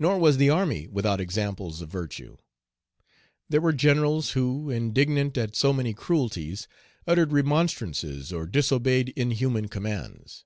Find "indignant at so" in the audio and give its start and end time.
4.70-5.72